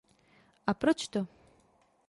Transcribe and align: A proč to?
A 0.65 0.73
proč 0.73 1.07
to? 1.09 1.27